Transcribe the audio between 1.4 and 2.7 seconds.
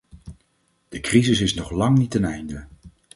is nog lang niet ten einde.